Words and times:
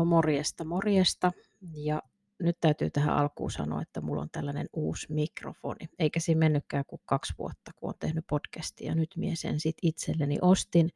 No 0.00 0.04
morjesta, 0.04 0.64
morjesta. 0.64 1.32
Ja 1.74 2.02
nyt 2.38 2.56
täytyy 2.60 2.90
tähän 2.90 3.16
alkuun 3.16 3.50
sanoa, 3.50 3.82
että 3.82 4.00
mulla 4.00 4.22
on 4.22 4.30
tällainen 4.32 4.68
uusi 4.72 5.12
mikrofoni. 5.12 5.88
Eikä 5.98 6.20
siinä 6.20 6.38
mennytkään 6.38 6.84
kuin 6.86 7.02
kaksi 7.04 7.34
vuotta, 7.38 7.70
kun 7.76 7.88
olen 7.88 7.98
tehnyt 7.98 8.24
podcastia. 8.26 8.94
Nyt 8.94 9.10
mie 9.16 9.36
sen 9.36 9.60
sit 9.60 9.76
itselleni 9.82 10.38
ostin 10.42 10.90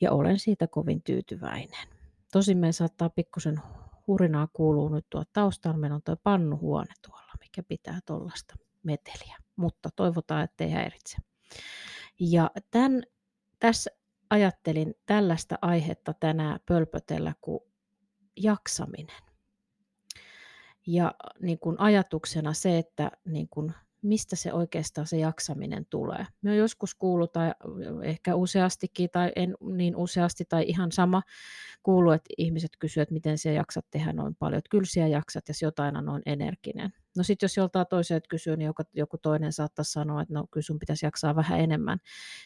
ja 0.00 0.12
olen 0.12 0.38
siitä 0.38 0.66
kovin 0.66 1.02
tyytyväinen. 1.02 1.88
Tosin 2.32 2.58
me 2.58 2.72
saattaa 2.72 3.10
pikkusen 3.10 3.60
hurinaa 4.06 4.48
kuuluu 4.52 4.88
nyt 4.88 5.06
tuo 5.10 5.24
taustalla. 5.32 5.78
Meillä 5.78 5.94
on 5.94 6.02
tuo 6.02 6.16
pannuhuone 6.16 6.94
tuolla, 7.06 7.32
mikä 7.40 7.62
pitää 7.62 8.00
tuollaista 8.06 8.54
meteliä. 8.82 9.36
Mutta 9.56 9.88
toivotaan, 9.96 10.44
ettei 10.44 10.70
häiritse. 10.70 11.16
Ja 12.20 12.50
tämän, 12.70 13.02
tässä 13.58 13.90
ajattelin 14.30 14.94
tällaista 15.06 15.58
aihetta 15.62 16.14
tänään 16.20 16.60
pölpötellä 16.66 17.34
kuin 17.40 17.69
jaksaminen. 18.42 19.22
Ja 20.86 21.14
niin 21.40 21.58
kuin 21.58 21.80
ajatuksena 21.80 22.52
se, 22.52 22.78
että 22.78 23.10
niin 23.24 23.48
kuin, 23.48 23.72
mistä 24.02 24.36
se 24.36 24.52
oikeastaan 24.52 25.06
se 25.06 25.18
jaksaminen 25.18 25.86
tulee. 25.86 26.26
Me 26.42 26.50
on 26.50 26.56
joskus 26.56 26.94
kuullut, 26.94 27.32
tai 27.32 27.52
ehkä 28.02 28.34
useastikin, 28.34 29.10
tai 29.10 29.32
en 29.36 29.54
niin 29.72 29.96
useasti, 29.96 30.44
tai 30.48 30.64
ihan 30.66 30.92
sama 30.92 31.22
kuuluu, 31.82 32.12
että 32.12 32.34
ihmiset 32.38 32.70
kysyvät, 32.78 33.02
että 33.02 33.12
miten 33.12 33.38
se 33.38 33.52
jaksat 33.52 33.86
tehdä 33.90 34.12
noin 34.12 34.34
paljon. 34.34 34.58
Että 34.58 34.68
kyllä 34.70 35.06
jaksat, 35.06 35.48
ja 35.48 35.54
jotain 35.62 35.96
on 35.96 36.04
noin 36.04 36.22
energinen. 36.26 36.92
No 37.16 37.22
sitten 37.22 37.44
jos 37.44 37.56
joltain 37.56 37.86
toiselta 37.90 38.28
kysyy, 38.28 38.56
niin 38.56 38.66
joku, 38.66 38.82
joku 38.92 39.18
toinen 39.18 39.52
saattaa 39.52 39.84
sanoa, 39.84 40.22
että 40.22 40.34
no 40.34 40.46
kyllä 40.50 40.64
sun 40.64 40.78
pitäisi 40.78 41.06
jaksaa 41.06 41.36
vähän 41.36 41.60
enemmän. 41.60 41.98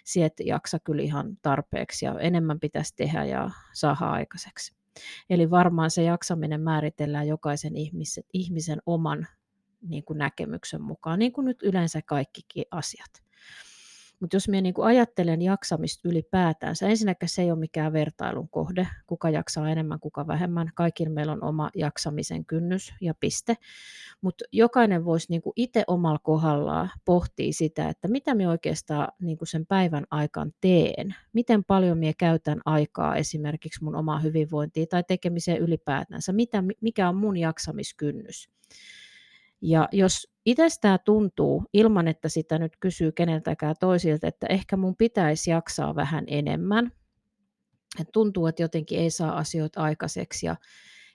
Sieltä 0.05 0.43
jaksa 0.43 0.79
kyllä 0.79 1.03
ihan 1.03 1.37
tarpeeksi, 1.43 2.05
ja 2.05 2.19
enemmän 2.21 2.61
pitäisi 2.61 2.93
tehdä 2.97 3.25
ja 3.25 3.51
saada 3.75 4.07
aikaiseksi. 4.07 4.84
Eli 5.31 5.51
varmaan 5.51 5.91
se 5.91 6.03
jaksaminen 6.03 6.61
määritellään 6.61 7.29
jokaisen 7.29 7.77
ihmisen, 7.77 8.25
ihmisen 8.33 8.79
oman 8.87 9.27
niin 9.89 10.05
kuin 10.05 10.19
näkemyksen 10.19 10.83
mukaan, 10.83 11.19
niin 11.19 11.33
kuin 11.33 11.45
nyt 11.45 11.63
yleensä 11.63 12.03
kaikkikin 12.03 12.65
asiat. 12.71 13.24
Mutta 14.25 14.37
jos 14.37 14.49
minä 14.49 14.61
niin 14.61 14.75
ajattelen 14.83 15.43
jaksamista 15.43 16.09
ylipäätään, 16.09 16.75
ensinnäkään 16.83 17.29
se 17.29 17.43
ei 17.43 17.51
ole 17.51 17.59
mikään 17.59 17.93
vertailun 17.93 18.49
kohde, 18.49 18.89
kuka 19.07 19.31
jaksaa 19.31 19.71
enemmän, 19.71 20.01
kuka 20.01 20.27
vähemmän. 20.27 20.71
Kaikilla 20.75 21.15
meillä 21.15 21.33
on 21.33 21.45
oma 21.45 21.71
jaksamisen 21.75 22.45
kynnys 22.45 22.95
ja 23.01 23.15
piste. 23.21 23.57
Mutta 24.21 24.45
jokainen 24.53 25.05
voisi 25.05 25.27
niin 25.31 25.43
itse 25.57 25.85
omalla 25.87 26.19
kohdallaan 26.19 26.91
pohtia 27.05 27.53
sitä, 27.53 27.89
että 27.89 28.09
mitä 28.09 28.35
minä 28.35 28.51
oikeastaan 28.51 29.09
niin 29.21 29.39
sen 29.45 29.67
päivän 29.67 30.05
aikaan 30.11 30.53
teen. 30.61 31.15
Miten 31.33 31.65
paljon 31.65 31.99
minä 31.99 32.13
käytän 32.19 32.61
aikaa 32.65 33.17
esimerkiksi 33.17 33.85
mun 33.85 33.97
omaa 33.97 34.19
hyvinvointia 34.19 34.87
tai 34.87 35.05
tekemiseen 35.09 35.59
ylipäätänsä. 35.59 36.33
Mitä, 36.33 36.63
mikä 36.81 37.09
on 37.09 37.17
mun 37.17 37.37
jaksamiskynnys. 37.37 38.49
Ja 39.67 39.89
jos 39.93 40.29
itsestään 40.47 40.99
tuntuu, 41.05 41.65
ilman 41.73 42.09
että 42.09 42.29
sitä 42.29 42.59
nyt 42.59 42.73
kysyy 42.81 43.13
keneltäkään 43.13 43.75
toisilta, 43.81 44.27
että 44.27 44.47
ehkä 44.47 44.77
mun 44.77 44.97
pitäisi 44.97 45.51
jaksaa 45.51 45.95
vähän 45.95 46.25
enemmän, 46.27 46.93
että 48.01 48.13
tuntuu, 48.13 48.47
että 48.47 48.63
jotenkin 48.63 48.99
ei 48.99 49.11
saa 49.11 49.39
asioita 49.39 49.83
aikaiseksi 49.83 50.47
ja 50.47 50.57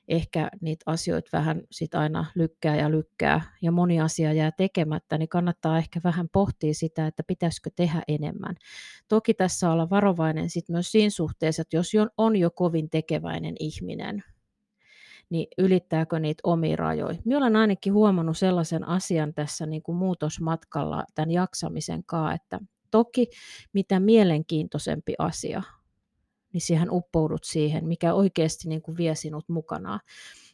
ehkä 0.08 0.50
niitä 0.61 0.83
asioita 0.86 1.30
vähän 1.33 1.61
sit 1.72 1.95
aina 1.95 2.25
lykkää 2.36 2.75
ja 2.75 2.91
lykkää 2.91 3.41
ja 3.61 3.72
moni 3.72 4.02
asia 4.02 4.33
jää 4.33 4.52
tekemättä, 4.52 5.17
niin 5.17 5.30
kannattaa 5.30 5.78
ehkä 5.78 6.02
vähän 6.03 6.30
pohtia 6.30 6.73
sitä, 6.73 7.08
että 7.08 7.23
pitäisikö 7.23 7.69
tehdä 7.75 8.02
enemmän. 8.08 8.56
Toki 9.08 9.34
tässä 9.34 9.72
olla 9.72 9.89
varovainen 9.89 10.50
sit 10.50 10.69
myös 10.69 10.91
siinä 10.91 11.09
suhteessa, 11.09 11.61
että 11.61 11.78
jos 11.78 11.91
on 12.17 12.36
jo 12.36 12.52
kovin 12.52 12.89
tekeväinen 12.89 13.56
ihminen, 13.59 14.23
niin 15.30 15.47
ylittääkö 15.58 16.19
niitä 16.19 16.41
omia 16.44 16.75
rajoja. 16.75 17.19
Minä 17.25 17.38
olen 17.38 17.56
ainakin 17.56 17.94
huomannut 17.94 18.38
sellaisen 18.38 18.88
asian 18.88 19.34
tässä 19.34 19.66
niin 19.66 19.81
kuin 19.81 19.95
muutosmatkalla 19.95 21.03
tämän 21.16 21.31
jaksamisen 21.31 22.03
kanssa, 22.03 22.34
että 22.34 22.59
toki 22.91 23.28
mitä 23.73 24.00
mielenkiintoisempi 24.00 25.13
asia, 25.18 25.63
niin 26.53 26.62
siihen 26.62 26.91
uppoudut 26.91 27.44
siihen, 27.44 27.88
mikä 27.88 28.13
oikeasti 28.13 28.69
niin 28.69 28.81
kuin 28.81 28.97
vie 28.97 29.16
sinut 29.16 29.50
mukanaan, 29.50 30.00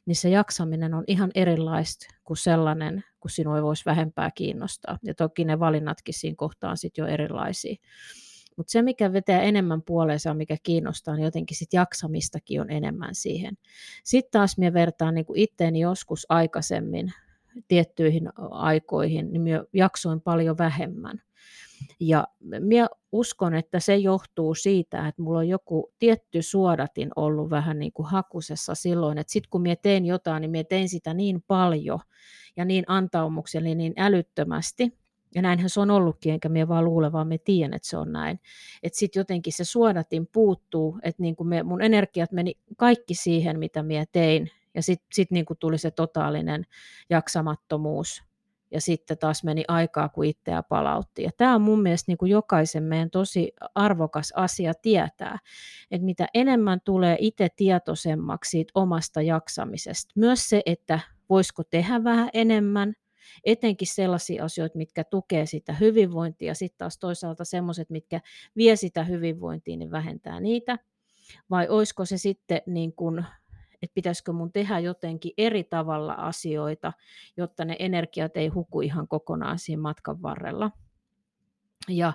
niin 0.06 0.16
se 0.16 0.30
jaksaminen 0.30 0.94
on 0.94 1.03
ihan 1.08 1.31
erilaista 1.35 2.06
kuin 2.24 2.38
sellainen, 2.38 3.03
kun 3.19 3.31
sinua 3.31 3.56
ei 3.56 3.64
voisi 3.64 3.85
vähempää 3.85 4.31
kiinnostaa. 4.31 4.97
Ja 5.03 5.14
toki 5.14 5.46
ne 5.46 5.59
valinnatkin 5.59 6.14
siinä 6.14 6.35
kohtaan 6.38 6.78
sitten 6.78 7.03
jo 7.03 7.08
erilaisia. 7.08 7.75
Mutta 8.56 8.72
se, 8.72 8.82
mikä 8.82 9.14
vetää 9.14 9.42
enemmän 9.42 9.82
puoleensa, 9.82 10.34
mikä 10.34 10.58
kiinnostaa, 10.64 11.16
niin 11.16 11.26
jotenkin 11.26 11.58
sit 11.58 11.74
jaksamistakin 11.74 12.62
on 12.62 12.70
enemmän 12.72 13.16
siihen. 13.16 13.58
Sitten 14.04 14.32
taas 14.32 14.58
minä 14.58 14.74
vertaan 14.74 15.16
niin 15.16 15.26
kuin 15.26 15.40
itteeni 15.40 15.80
joskus 15.80 16.26
aikaisemmin 16.30 17.14
tiettyihin 17.68 18.30
aikoihin, 18.52 19.34
niin 19.34 19.42
minä 19.42 19.64
jaksoin 19.74 20.22
paljon 20.22 20.58
vähemmän. 20.58 21.22
Ja 22.00 22.28
minä 22.60 22.88
uskon, 23.12 23.54
että 23.54 23.80
se 23.80 23.96
johtuu 23.96 24.56
siitä, 24.56 25.08
että 25.08 25.22
mulla 25.22 25.40
on 25.40 25.48
joku 25.48 25.94
tietty 26.00 26.42
suodatin 26.42 27.10
ollut 27.16 27.50
vähän 27.50 27.80
niin 27.80 27.94
kuin 27.94 28.06
hakusessa 28.06 28.76
silloin, 28.76 29.18
että 29.18 29.34
sitten 29.34 29.50
kun 29.50 29.62
minä 29.62 29.76
tein 29.76 30.06
jotain, 30.06 30.42
niin 30.42 30.52
minä 30.52 30.64
tein 30.64 30.90
sitä 30.90 31.14
niin 31.14 31.44
paljon 31.48 32.00
ja 32.58 32.66
niin 32.66 32.84
antaumuksellinen, 32.88 33.78
niin 33.78 33.94
älyttömästi, 33.98 34.98
ja 35.35 35.41
näinhän 35.41 35.69
se 35.69 35.79
on 35.79 35.91
ollutkin, 35.91 36.34
enkä 36.34 36.50
me 36.50 36.68
vaan 36.68 36.85
luule, 36.85 37.12
vaan 37.12 37.28
me 37.28 37.38
tiedän, 37.38 37.73
että 37.73 37.88
se 37.88 37.97
on 37.97 38.12
näin. 38.12 38.40
Että 38.84 39.00
sitten 39.00 39.19
jotenkin 39.19 39.53
se 39.53 39.63
suodatin 39.63 40.28
puuttuu, 40.28 41.00
että 41.03 41.22
niin 41.22 41.35
kuin 41.35 41.47
me, 41.47 41.63
mun 41.63 41.81
energiat 41.81 42.31
meni 42.31 42.53
kaikki 42.78 43.13
siihen, 43.13 43.59
mitä 43.59 43.84
minä 43.84 44.06
tein. 44.12 44.51
Ja 44.73 44.84
sitten 44.84 45.07
sit 45.13 45.31
niin 45.31 45.46
kuin 45.46 45.57
tuli 45.57 45.78
se 45.78 45.91
totaalinen 45.91 46.66
jaksamattomuus. 47.09 48.23
Ja 48.72 48.81
sitten 48.81 49.18
taas 49.18 49.44
meni 49.44 49.63
aikaa, 49.68 50.09
kun 50.09 50.25
itseä 50.25 50.63
palautti. 50.63 51.23
Ja 51.23 51.31
tämä 51.38 51.56
on 51.56 51.62
mun 51.62 51.81
mielestä 51.81 52.12
niin 52.12 52.17
kuin 52.17 52.31
jokaisen 52.31 52.84
meidän 52.84 53.09
tosi 53.09 53.53
arvokas 53.75 54.34
asia 54.35 54.73
tietää, 54.73 55.40
että 55.91 56.06
mitä 56.06 56.28
enemmän 56.34 56.81
tulee 56.85 57.17
itse 57.19 57.47
tietoisemmaksi 57.56 58.50
siitä 58.50 58.72
omasta 58.75 59.22
jaksamisesta. 59.22 60.13
Myös 60.16 60.50
se, 60.50 60.62
että 60.66 61.00
voisiko 61.29 61.63
tehdä 61.63 62.03
vähän 62.03 62.29
enemmän– 62.34 62.94
etenkin 63.46 63.88
sellaisia 63.88 64.46
asioita, 64.46 64.78
mitkä 64.78 65.03
tukee 65.03 65.46
sitä 65.46 65.74
hyvinvointia, 65.74 66.53
sitten 66.53 66.78
taas 66.78 66.97
toisaalta 67.00 67.46
sellaiset, 67.46 67.90
mitkä 67.90 68.22
vie 68.56 68.75
sitä 68.75 69.03
hyvinvointia, 69.03 69.78
niin 69.78 69.91
vähentää 69.91 70.40
niitä. 70.40 70.80
Vai 71.50 71.68
olisiko 71.68 72.06
se 72.06 72.18
sitten 72.18 72.62
niin 72.66 72.94
kuin, 72.94 73.25
että 73.81 73.94
pitäisikö 73.94 74.34
mun 74.34 74.52
tehdä 74.52 74.80
jotenkin 74.80 75.31
eri 75.38 75.64
tavalla 75.64 76.14
asioita, 76.14 76.94
jotta 77.38 77.66
ne 77.66 77.75
energiat 77.80 78.38
ei 78.38 78.47
huku 78.47 78.81
ihan 78.81 79.08
kokonaan 79.08 79.59
siinä 79.59 79.81
matkan 79.81 80.22
varrella. 80.22 80.72
Ja 81.90 82.13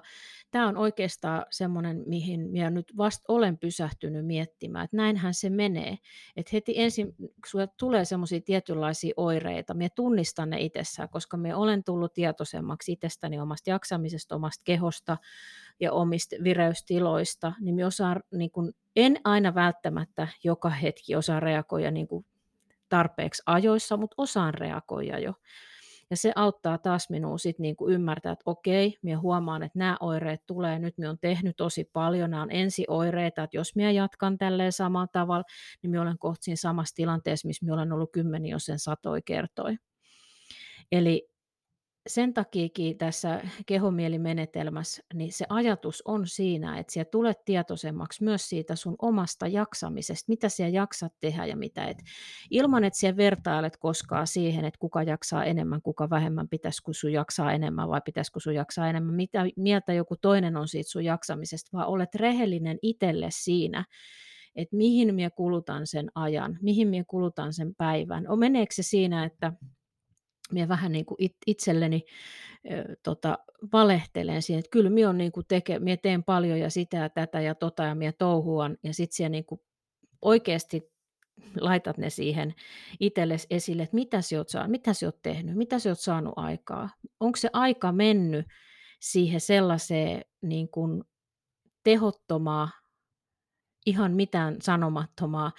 tämä 0.51 0.69
on 0.69 0.77
oikeastaan 0.77 1.47
semmoinen, 1.51 2.03
mihin 2.07 2.51
minä 2.51 2.71
nyt 2.71 2.93
vasta 2.97 3.25
olen 3.29 3.59
pysähtynyt 3.59 4.27
miettimään, 4.27 4.85
että 4.85 4.97
näinhän 4.97 5.35
se 5.35 5.51
menee. 5.51 5.99
Että 6.37 6.51
heti 6.53 6.75
ensin, 6.77 7.15
kun 7.53 7.69
tulee 7.79 8.05
semmoisia 8.05 8.41
tietynlaisia 8.41 9.15
oireita, 9.17 9.75
minä 9.75 9.89
tunnistan 9.95 10.51
ne 10.51 10.61
itsessään, 10.61 11.09
koska 11.09 11.37
minä 11.37 11.57
olen 11.57 11.85
tullut 11.85 12.15
tietoisemmaksi 12.15 12.93
itsestäni 12.93 13.41
omasta 13.41 13.71
jaksamisesta, 13.71 14.37
omasta 14.37 14.63
kehosta 14.65 15.17
ja 15.81 15.93
omista 15.93 16.37
vireystiloista, 16.45 17.53
niin 17.61 17.75
minä 17.75 17.87
osaan, 17.87 18.21
niin 18.33 18.51
kun, 18.51 18.73
en 18.97 19.21
aina 19.25 19.55
välttämättä 19.55 20.29
joka 20.45 20.69
hetki 20.71 21.17
osaa 21.17 21.41
reagoida 21.41 21.91
niin 21.91 22.09
kuin 22.09 22.27
tarpeeksi 22.89 23.43
ajoissa, 23.47 23.97
mutta 23.97 24.15
osaan 24.19 24.55
reagoida 24.55 25.19
jo. 25.19 25.35
Ja 26.11 26.17
se 26.17 26.33
auttaa 26.37 26.79
taas 26.79 27.11
minua 27.11 27.39
sit 27.39 27.59
niinku 27.59 27.89
ymmärtää, 27.89 28.33
että 28.33 28.43
okei, 28.47 28.99
minä 29.03 29.21
huomaan, 29.21 29.63
että 29.63 29.79
nämä 29.79 29.97
oireet 30.01 30.47
tulee, 30.47 30.79
nyt 30.79 30.99
minä 30.99 31.09
olen 31.09 31.19
tehnyt 31.21 31.57
tosi 31.57 31.85
paljon, 31.93 32.31
nämä 32.31 32.43
on 32.43 32.51
ensioireita, 32.51 33.43
että 33.43 33.57
jos 33.57 33.77
minä 33.77 33.91
jatkan 33.91 34.39
tälleen 34.39 34.73
samalla 34.73 35.07
tavalla, 35.07 35.45
niin 35.83 35.91
minä 35.91 36.03
olen 36.03 36.19
kohta 36.19 36.45
siinä 36.45 36.57
samassa 36.57 36.95
tilanteessa, 36.95 37.49
missä 37.49 37.65
minä 37.65 37.75
olen 37.75 37.93
ollut 37.93 38.13
kymmeniä, 38.13 38.55
jos 38.55 38.65
sen 38.65 38.79
satoi 38.79 39.23
kertoi. 39.23 39.77
Eli 40.93 41.30
sen 42.07 42.35
takiakin 42.35 42.99
tässä 42.99 43.43
kehomielimenetelmässä, 43.67 45.03
niin 45.15 45.33
se 45.33 45.47
ajatus 45.49 46.03
on 46.05 46.27
siinä, 46.27 46.79
että 46.79 46.93
siellä 46.93 47.11
tulet 47.11 47.45
tietoisemmaksi 47.45 48.25
myös 48.25 48.49
siitä 48.49 48.77
sun 48.77 48.97
omasta 49.03 49.47
jaksamisesta, 49.47 50.25
mitä 50.29 50.49
siellä 50.49 50.75
jaksat 50.75 51.13
tehdä 51.21 51.47
ja 51.47 51.57
mitä 51.57 51.85
et. 51.85 51.99
Ilman, 52.51 52.85
että 52.85 52.99
siellä 52.99 53.17
vertailet 53.17 53.77
koskaan 53.77 54.27
siihen, 54.27 54.65
että 54.65 54.79
kuka 54.79 55.03
jaksaa 55.03 55.45
enemmän, 55.45 55.83
kuka 55.83 56.11
vähemmän, 56.11 56.49
pitäisikö 56.49 56.93
sun 56.93 57.13
jaksaa 57.13 57.53
enemmän 57.53 57.89
vai 57.89 58.01
pitäisikö 58.05 58.41
sun 58.41 58.55
jaksaa 58.55 58.89
enemmän, 58.89 59.15
mitä 59.15 59.45
mieltä 59.57 59.93
joku 59.93 60.17
toinen 60.17 60.57
on 60.57 60.69
siitä 60.69 60.91
sun 60.91 61.05
jaksamisesta, 61.05 61.71
vaan 61.73 61.89
olet 61.89 62.15
rehellinen 62.15 62.79
itselle 62.83 63.29
siinä, 63.31 63.85
että 64.57 64.77
mihin 64.77 65.15
minä 65.15 65.31
kulutan 65.31 65.87
sen 65.87 66.11
ajan, 66.15 66.59
mihin 66.63 66.89
minä 66.89 67.05
kulutan 67.07 67.53
sen 67.53 67.75
päivän. 67.75 68.29
On 68.29 68.39
meneekö 68.39 68.75
se 68.75 68.83
siinä, 68.83 69.25
että 69.25 69.53
minä 70.53 70.69
vähän 70.69 70.93
niin 70.93 71.07
kuin 71.07 71.19
itselleni 71.47 72.05
tota, 73.03 73.39
valehtelen 73.73 74.43
siihen, 74.43 74.59
että 74.59 74.71
kyllä 74.71 74.91
minä, 74.91 75.09
on 75.09 75.19
niin 75.19 75.33
kuin 75.33 75.47
teke, 75.49 75.79
minä 75.79 75.97
teen 75.97 76.25
paljon 76.25 76.59
ja 76.59 76.71
sitä 76.71 76.97
ja 76.97 77.09
tätä 77.09 77.41
ja 77.41 77.55
tota 77.55 77.83
ja 77.83 77.95
minä 77.95 78.13
touhuan 78.13 78.77
ja 78.83 78.95
sitten 78.95 79.17
siellä 79.17 79.31
niin 79.31 79.45
kuin 79.45 79.61
oikeasti 80.23 80.91
laitat 81.61 81.99
ne 81.99 82.11
siihen 82.11 82.55
itsellesi 83.01 83.47
esille, 83.51 83.83
että 83.83 83.95
mitä 83.95 84.23
sä 84.23 84.37
oot, 84.37 84.49
saanut, 84.49 84.71
mitä 84.71 84.95
sä 84.95 85.07
oot 85.07 85.23
tehnyt, 85.23 85.57
mitä 85.57 85.79
sä 85.79 85.89
oot 85.89 86.01
saanut 86.01 86.35
aikaa. 86.37 86.89
Onko 87.21 87.37
se 87.37 87.51
aika 87.53 87.93
mennyt 87.93 88.47
siihen 89.01 89.41
sellaiseen 89.41 90.25
niin 90.43 90.69
kuin 90.69 91.05
tehottomaa, 91.85 92.71
ihan 93.87 94.13
mitään 94.13 94.57
sanomattomaa 94.63 95.53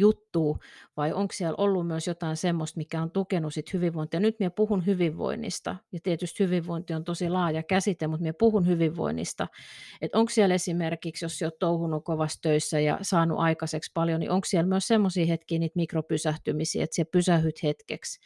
juttua, 0.00 0.58
vai 0.96 1.12
onko 1.12 1.32
siellä 1.32 1.54
ollut 1.58 1.86
myös 1.86 2.06
jotain 2.06 2.36
semmoista, 2.36 2.78
mikä 2.78 3.02
on 3.02 3.10
tukenut 3.10 3.54
sit 3.54 3.72
hyvinvointia. 3.72 4.20
Nyt 4.20 4.38
minä 4.38 4.50
puhun 4.50 4.86
hyvinvoinnista, 4.86 5.76
ja 5.92 5.98
tietysti 6.02 6.44
hyvinvointi 6.44 6.94
on 6.94 7.04
tosi 7.04 7.28
laaja 7.28 7.62
käsite, 7.62 8.06
mutta 8.06 8.22
minä 8.22 8.32
puhun 8.38 8.66
hyvinvoinnista. 8.66 9.48
Että 10.00 10.18
onko 10.18 10.30
siellä 10.30 10.54
esimerkiksi, 10.54 11.24
jos 11.24 11.42
olet 11.42 11.58
touhunut 11.58 12.04
kovassa 12.04 12.42
töissä 12.42 12.80
ja 12.80 12.98
saanut 13.02 13.38
aikaiseksi 13.38 13.90
paljon, 13.94 14.20
niin 14.20 14.30
onko 14.30 14.44
siellä 14.44 14.68
myös 14.68 14.86
semmoisia 14.86 15.26
hetkiä, 15.26 15.58
niitä 15.58 15.76
mikropysähtymisiä, 15.76 16.84
että 16.84 16.94
siellä 16.94 17.10
pysähyt 17.10 17.62
hetkeksi, 17.62 18.20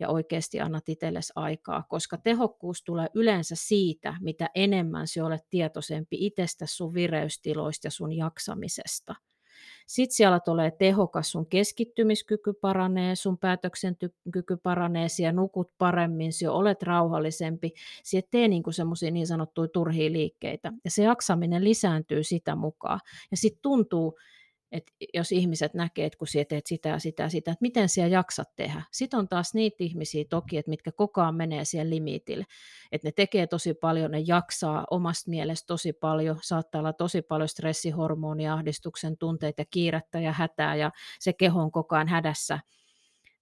ja 0.00 0.08
oikeasti 0.08 0.60
annat 0.60 0.88
itsellesi 0.88 1.32
aikaa, 1.36 1.82
koska 1.88 2.16
tehokkuus 2.16 2.82
tulee 2.82 3.08
yleensä 3.14 3.54
siitä, 3.58 4.16
mitä 4.20 4.50
enemmän 4.54 5.08
sinä 5.08 5.26
olet 5.26 5.50
tietoisempi 5.50 6.16
itsestä, 6.26 6.66
sun 6.66 6.94
vireystiloista 6.94 7.86
ja 7.86 7.90
sun 7.90 8.12
jaksamisesta. 8.12 9.14
Sitten 9.86 10.16
siellä 10.16 10.40
tulee 10.40 10.70
tehokas, 10.70 11.30
sun 11.30 11.46
keskittymiskyky 11.46 12.52
paranee, 12.52 13.14
sun 13.14 13.38
päätöksenkyky 13.38 14.56
paranee, 14.62 15.08
siellä 15.08 15.32
nukut 15.32 15.70
paremmin, 15.78 16.32
siellä 16.32 16.58
olet 16.58 16.82
rauhallisempi, 16.82 17.72
siellä 18.02 18.28
tee 18.30 18.48
niin 18.48 18.62
semmoisia 18.70 19.10
niin 19.10 19.26
sanottuja 19.26 19.68
turhia 19.68 20.12
liikkeitä. 20.12 20.72
Ja 20.84 20.90
se 20.90 21.02
jaksaminen 21.02 21.64
lisääntyy 21.64 22.24
sitä 22.24 22.56
mukaan. 22.56 23.00
Ja 23.30 23.36
sitten 23.36 23.62
tuntuu, 23.62 24.18
että 24.72 24.92
jos 25.14 25.32
ihmiset 25.32 25.74
näkee, 25.74 26.06
että 26.06 26.18
kun 26.18 26.28
sinä 26.28 26.44
teet 26.44 26.66
sitä 26.66 26.98
sitä 26.98 27.28
sitä, 27.28 27.50
että 27.50 27.62
miten 27.62 27.88
sinä 27.88 28.06
jaksat 28.06 28.56
tehdä. 28.56 28.82
Sitten 28.90 29.18
on 29.18 29.28
taas 29.28 29.54
niitä 29.54 29.76
ihmisiä 29.80 30.24
toki, 30.30 30.56
että 30.56 30.70
mitkä 30.70 30.92
koko 30.92 31.20
ajan 31.20 31.34
menee 31.34 31.64
siihen 31.64 31.90
limitille. 31.90 32.44
Että 32.92 33.08
ne 33.08 33.12
tekee 33.12 33.46
tosi 33.46 33.74
paljon, 33.74 34.10
ne 34.10 34.22
jaksaa 34.26 34.84
omasta 34.90 35.30
mielestä 35.30 35.66
tosi 35.66 35.92
paljon, 35.92 36.38
saattaa 36.42 36.78
olla 36.78 36.92
tosi 36.92 37.22
paljon 37.22 37.48
stressihormonia, 37.48 38.54
ahdistuksen 38.54 39.18
tunteita, 39.18 39.64
kiirettä 39.70 40.20
ja 40.20 40.32
hätää 40.32 40.76
ja 40.76 40.90
se 41.20 41.32
keho 41.32 41.62
on 41.62 41.72
koko 41.72 41.96
ajan 41.96 42.08
hädässä– 42.08 42.60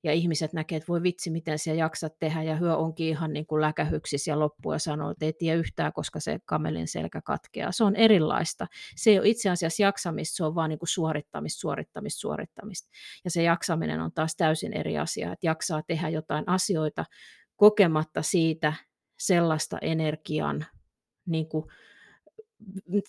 ja 0.05 0.13
ihmiset 0.13 0.53
näkee, 0.53 0.77
että 0.77 0.89
voi 0.89 1.03
vitsi, 1.03 1.31
miten 1.31 1.59
siellä 1.59 1.79
jaksat 1.79 2.19
tehdä, 2.19 2.43
ja 2.43 2.57
hyö 2.57 2.77
onkin 2.77 3.09
ihan 3.09 3.33
niin 3.33 3.47
kuin 3.47 3.61
läkähyksis 3.61 4.27
ja 4.27 4.39
loppu 4.39 4.73
ja 4.73 4.79
sanoo, 4.79 5.11
että 5.11 5.25
ei 5.25 5.33
tiedä 5.33 5.59
yhtään, 5.59 5.93
koska 5.93 6.21
se 6.21 6.39
kamelin 6.45 6.89
selkä 6.89 7.21
katkeaa. 7.21 7.73
Se 7.73 7.85
on 7.85 7.97
erilaista. 7.97 8.67
Se 8.97 9.11
ei 9.11 9.19
ole 9.19 9.29
itse 9.29 9.51
asiassa 9.51 9.83
jaksamista, 9.83 10.37
se 10.37 10.45
on 10.45 10.55
vaan 10.55 10.71
niin 10.71 10.79
kuin 10.79 10.89
suorittamista, 10.89 11.61
suorittamista, 11.61 12.21
suorittamista. 12.21 12.89
Ja 13.25 13.31
se 13.31 13.43
jaksaminen 13.43 14.01
on 14.01 14.13
taas 14.13 14.37
täysin 14.37 14.73
eri 14.73 14.99
asia, 14.99 15.33
että 15.33 15.47
jaksaa 15.47 15.83
tehdä 15.83 16.09
jotain 16.09 16.45
asioita 16.47 17.05
kokematta 17.57 18.23
siitä 18.23 18.73
sellaista 19.19 19.79
energian, 19.83 20.67
niin 21.27 21.49
kuin, 21.49 21.65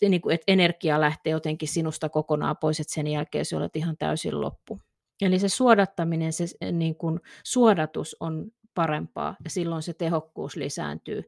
niin 0.02 0.22
kuin, 0.22 0.36
että 0.36 0.46
energia 0.48 1.02
lähtee 1.02 1.32
jotenkin 1.32 1.68
sinusta 1.68 2.10
kokonaan 2.10 2.58
pois, 2.58 2.80
että 2.80 2.94
sen 2.94 3.08
jälkeen 3.08 3.46
se 3.46 3.58
olet 3.58 3.76
ihan 3.76 3.98
täysin 3.98 4.42
loppu. 4.42 4.80
Eli 5.22 5.40
se 5.40 5.50
suodattaminen, 5.50 6.34
se 6.34 6.46
niin 6.72 6.96
kuin 6.96 7.20
suodatus 7.44 8.18
on 8.20 8.52
parempaa 8.74 9.36
ja 9.44 9.50
silloin 9.50 9.84
se 9.84 9.94
tehokkuus 9.94 10.56
lisääntyy. 10.56 11.24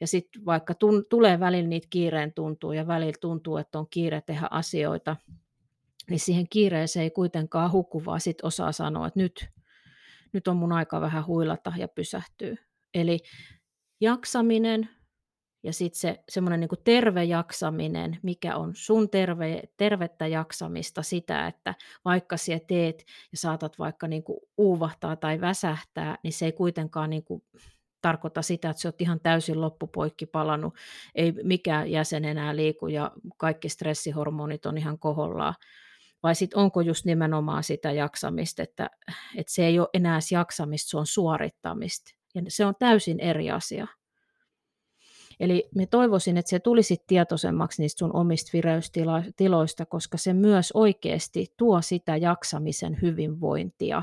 Ja 0.00 0.06
sitten 0.06 0.44
vaikka 0.44 0.74
tun, 0.74 1.04
tulee 1.08 1.40
välillä 1.40 1.68
niitä 1.68 1.86
kiireen 1.90 2.32
tuntuu 2.32 2.72
ja 2.72 2.86
välillä 2.86 3.18
tuntuu, 3.20 3.56
että 3.56 3.78
on 3.78 3.86
kiire 3.90 4.20
tehdä 4.20 4.48
asioita, 4.50 5.16
niin 6.10 6.20
siihen 6.20 6.46
kiireeseen 6.50 7.02
ei 7.02 7.10
kuitenkaan 7.10 7.72
huku, 7.72 8.04
vaan 8.04 8.20
sitten 8.20 8.46
osaa 8.46 8.72
sanoa, 8.72 9.06
että 9.06 9.20
nyt, 9.20 9.48
nyt 10.32 10.48
on 10.48 10.56
mun 10.56 10.72
aika 10.72 11.00
vähän 11.00 11.26
huilata 11.26 11.72
ja 11.76 11.88
pysähtyy. 11.88 12.56
Eli 12.94 13.18
jaksaminen, 14.00 14.88
ja 15.62 15.72
sitten 15.72 16.00
se 16.00 16.24
semmoinen 16.28 16.60
niin 16.60 16.84
terve 16.84 17.24
jaksaminen, 17.24 18.18
mikä 18.22 18.56
on 18.56 18.72
sun 18.74 19.10
terve, 19.10 19.62
tervettä 19.76 20.26
jaksamista, 20.26 21.02
sitä, 21.02 21.46
että 21.46 21.74
vaikka 22.04 22.36
sä 22.36 22.58
teet 22.66 23.04
ja 23.32 23.38
saatat 23.38 23.78
vaikka 23.78 24.08
niin 24.08 24.22
kuin 24.22 24.38
uuvahtaa 24.58 25.16
tai 25.16 25.40
väsähtää, 25.40 26.18
niin 26.22 26.32
se 26.32 26.44
ei 26.44 26.52
kuitenkaan 26.52 27.10
niin 27.10 27.24
kuin 27.24 27.42
tarkoita 28.02 28.42
sitä, 28.42 28.70
että 28.70 28.82
sä 28.82 28.88
oot 28.88 29.00
ihan 29.00 29.20
täysin 29.20 29.60
loppupoikki 29.60 30.26
palannut, 30.26 30.74
ei 31.14 31.32
mikään 31.42 31.90
jäsen 31.90 32.24
enää 32.24 32.56
liiku 32.56 32.86
ja 32.86 33.12
kaikki 33.36 33.68
stressihormonit 33.68 34.66
on 34.66 34.78
ihan 34.78 34.98
kohollaan. 34.98 35.54
Vai 36.22 36.34
sitten 36.34 36.58
onko 36.58 36.80
just 36.80 37.04
nimenomaan 37.04 37.64
sitä 37.64 37.92
jaksamista, 37.92 38.62
että, 38.62 38.90
että 39.36 39.52
se 39.52 39.66
ei 39.66 39.78
ole 39.78 39.88
enää 39.94 40.18
jaksamista, 40.32 40.90
se 40.90 40.96
on 40.96 41.06
suorittamista. 41.06 42.10
Ja 42.34 42.42
se 42.48 42.66
on 42.66 42.74
täysin 42.78 43.20
eri 43.20 43.50
asia. 43.50 43.86
Eli 45.42 45.68
me 45.74 45.86
toivoisin, 45.86 46.36
että 46.36 46.50
se 46.50 46.60
tulisi 46.60 46.96
tietoisemmaksi 47.06 47.82
niistä 47.82 47.98
sun 47.98 48.16
omista 48.16 48.50
vireystiloista, 48.52 49.86
koska 49.86 50.18
se 50.18 50.32
myös 50.32 50.72
oikeasti 50.74 51.54
tuo 51.56 51.82
sitä 51.82 52.16
jaksamisen 52.16 52.98
hyvinvointia 53.02 54.02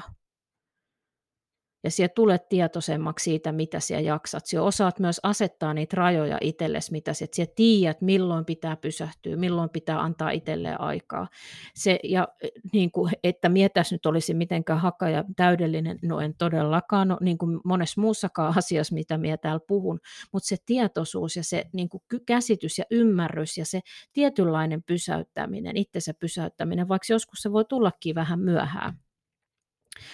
ja 1.84 1.92
siellä 1.92 2.14
tulet 2.16 2.50
tietoisemmaksi 2.50 3.24
siitä, 3.24 3.52
mitä 3.52 3.80
siellä 3.80 4.02
jaksat. 4.02 4.46
Siellä 4.46 4.68
osaat 4.68 5.00
myös 5.00 5.20
asettaa 5.24 5.74
niitä 5.74 5.96
rajoja 5.98 6.38
itsellesi, 6.42 6.92
mitä 6.92 7.14
siellä, 7.14 7.32
siellä 7.34 7.54
tiedät, 7.56 8.02
milloin 8.02 8.46
pitää 8.46 8.76
pysähtyä, 8.76 9.36
milloin 9.36 9.70
pitää 9.70 10.02
antaa 10.02 10.30
itselleen 10.32 10.82
aikaa. 10.82 11.28
Se, 11.76 12.00
ja 12.04 12.28
niin 12.74 12.92
kuin, 12.92 13.12
että 13.24 13.50
mietäs 13.50 13.92
nyt 13.92 14.06
olisi 14.06 14.34
mitenkään 14.34 14.80
haka 14.80 15.10
ja 15.10 15.24
täydellinen, 15.36 16.00
no 16.02 16.20
en 16.20 16.36
todellakaan, 16.38 17.08
no, 17.08 17.18
niin 17.22 17.38
kuin 17.38 17.60
monessa 17.66 18.02
muussakaan 18.02 18.58
asiassa, 18.58 18.96
mitä 18.96 19.18
minä 19.18 19.38
täällä 19.38 19.62
puhun, 19.68 20.00
mutta 20.34 20.48
se 20.48 20.58
tietoisuus 20.66 21.36
ja 21.36 21.44
se 21.44 21.66
niin 21.74 21.90
kuin 21.90 22.04
käsitys 22.26 22.78
ja 22.78 22.86
ymmärrys 22.92 23.58
ja 23.58 23.66
se 23.66 23.80
tietynlainen 24.14 24.84
pysäyttäminen, 24.84 25.78
itsensä 25.78 26.14
pysäyttäminen, 26.14 26.88
vaikka 26.88 27.14
joskus 27.14 27.40
se 27.42 27.52
voi 27.52 27.66
tullakin 27.66 28.16
vähän 28.16 28.40
myöhään 28.40 28.94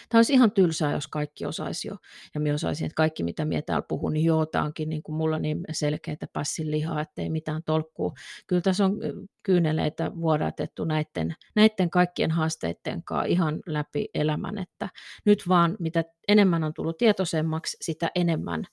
Tämä 0.09 0.19
olisi 0.19 0.33
ihan 0.33 0.51
tylsää, 0.51 0.91
jos 0.91 1.07
kaikki 1.07 1.45
osaisi 1.45 1.87
jo, 1.87 1.97
ja 2.33 2.39
minä 2.39 2.55
osaisin, 2.55 2.85
että 2.85 2.95
kaikki 2.95 3.23
mitä 3.23 3.45
minä 3.45 3.61
täällä 3.61 3.85
puhun, 3.87 4.13
niin 4.13 4.25
joo, 4.25 4.45
tämä 4.45 4.63
onkin 4.63 4.89
niin 4.89 5.03
kuin 5.03 5.15
mulla 5.15 5.39
niin 5.39 5.61
selkeää 5.71 6.17
passin 6.33 6.71
lihaa, 6.71 7.01
ettei 7.01 7.29
mitään 7.29 7.63
tolkkuu. 7.63 8.13
Kyllä 8.47 8.61
tässä 8.61 8.85
on 8.85 8.97
kyyneleitä 9.43 10.11
vuodatettu 10.15 10.85
näiden, 10.85 11.35
näiden 11.55 11.89
kaikkien 11.89 12.31
haasteiden 12.31 13.03
kanssa 13.03 13.25
ihan 13.25 13.59
läpi 13.65 14.07
elämän, 14.13 14.57
että 14.57 14.89
nyt 15.25 15.43
vaan 15.47 15.75
mitä 15.79 16.03
enemmän 16.27 16.63
on 16.63 16.73
tullut 16.73 16.97
tietoisemmaksi, 16.97 17.77
sitä 17.81 18.11
enemmän 18.15 18.65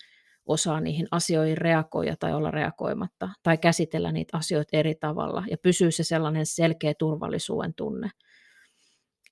osaa 0.47 0.81
niihin 0.81 1.07
asioihin 1.11 1.59
reagoida 1.59 2.17
tai 2.17 2.35
olla 2.35 2.51
reagoimatta 2.51 3.29
tai 3.43 3.59
käsitellä 3.59 4.13
niitä 4.13 4.37
asioita 4.37 4.77
eri 4.77 4.95
tavalla 4.95 5.45
ja 5.51 5.59
pysyy 5.59 5.91
se 5.91 6.05
sellainen 6.05 6.47
selkeä 6.47 6.95
turvallisuuden 6.99 7.75
tunne. 7.75 8.11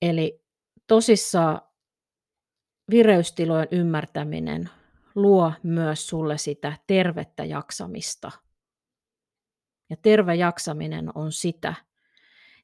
Eli 0.01 0.41
tosissaan 0.87 1.61
vireystilojen 2.91 3.67
ymmärtäminen 3.71 4.69
luo 5.15 5.53
myös 5.63 6.07
sulle 6.07 6.37
sitä 6.37 6.73
tervettä 6.87 7.45
jaksamista. 7.45 8.31
Ja 9.89 9.95
terve 10.01 10.35
jaksaminen 10.35 11.09
on 11.15 11.31
sitä, 11.31 11.73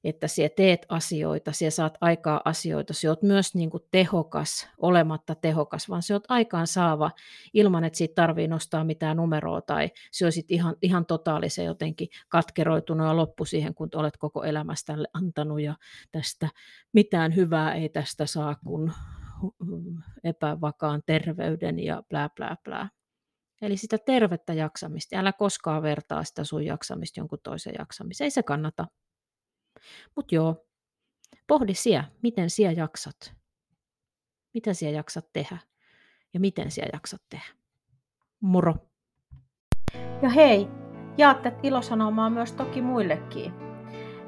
että 0.04 0.28
sinä 0.28 0.50
teet 0.50 0.86
asioita, 0.90 1.52
sinä 1.52 1.70
saat 1.70 1.98
aikaa 2.02 2.42
asioita, 2.46 2.94
sinä 2.94 3.12
olet 3.12 3.22
myös 3.22 3.56
niin 3.56 3.70
kuin 3.70 3.84
tehokas, 3.92 4.68
olematta 4.78 5.36
tehokas, 5.36 5.90
vaan 5.90 6.04
sinä 6.04 6.16
olet 6.16 6.26
aikaan 6.30 6.68
saava 6.68 7.12
ilman, 7.54 7.84
että 7.84 7.98
siitä 7.98 8.16
tarvii 8.16 8.48
nostaa 8.48 8.84
mitään 8.84 9.18
numeroa 9.18 9.62
tai 9.62 9.90
sinä 10.12 10.26
olisit 10.26 10.52
ihan, 10.52 10.76
ihan 10.82 11.06
totaalisen 11.06 11.66
jotenkin 11.66 12.08
katkeroitunut 12.30 13.08
ja 13.08 13.16
loppu 13.16 13.46
siihen, 13.46 13.74
kun 13.74 13.90
olet 13.96 14.18
koko 14.18 14.44
elämästä 14.44 14.94
antanut 15.14 15.62
ja 15.62 15.76
tästä 16.12 16.50
mitään 16.94 17.36
hyvää 17.36 17.74
ei 17.74 17.90
tästä 17.90 18.26
saa, 18.26 18.56
kun 18.56 18.94
epävakaan 20.24 21.01
terveyden 21.06 21.79
ja 21.79 22.03
bla 22.10 22.29
bla 22.29 22.56
bla. 22.63 22.89
Eli 23.62 23.77
sitä 23.77 23.98
tervettä 23.98 24.53
jaksamista. 24.53 25.17
Älä 25.17 25.34
koskaan 25.34 25.84
vertaa 25.84 26.24
sitä 26.24 26.44
sun 26.44 26.65
jaksamista 26.65 27.20
jonkun 27.20 27.39
toisen 27.44 27.75
jaksamiseen. 27.79 28.25
Ei 28.25 28.32
se 28.32 28.44
kannata. 28.44 28.88
Mutta 30.15 30.36
joo, 30.36 30.65
pohdi 31.48 31.74
siellä, 31.74 32.12
miten 32.24 32.50
siellä 32.50 32.82
jaksat. 32.82 33.34
Mitä 34.53 34.74
siellä 34.74 34.98
jaksat 34.98 35.25
tehdä 35.34 35.58
ja 36.34 36.39
miten 36.39 36.72
siellä 36.72 36.89
jaksat 36.94 37.22
tehdä. 37.29 37.46
Moro! 38.39 38.75
Ja 40.22 40.29
hei, 40.29 40.67
jaatte 41.17 41.53
ilosanomaa 41.63 42.29
myös 42.29 42.53
toki 42.53 42.82
muillekin. 42.82 43.53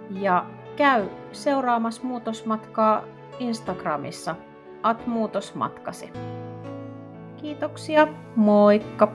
Ja 0.10 0.50
käy 0.76 1.10
seuraamassa 1.32 2.04
muutosmatkaa 2.04 3.04
Instagramissa– 3.40 4.36
at 4.84 5.08
muutosmatkasi. 5.08 6.12
Kiitoksia, 7.38 8.08
moikka! 8.36 9.08